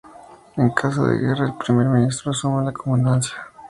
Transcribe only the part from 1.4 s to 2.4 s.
el Primer Ministro